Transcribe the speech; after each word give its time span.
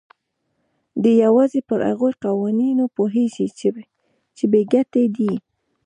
دی 1.01 1.11
يوازې 1.25 1.59
پر 1.69 1.79
هغو 1.89 2.09
قوانينو 2.23 2.85
پوهېږي 2.97 3.47
چې 4.37 4.43
بې 4.51 4.61
ګټې 4.73 5.03
دي. 5.17 5.33